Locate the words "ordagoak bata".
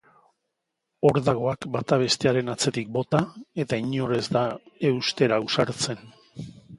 1.09-1.99